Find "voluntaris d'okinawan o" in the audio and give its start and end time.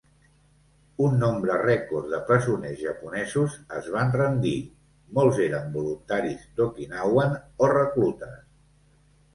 5.79-7.73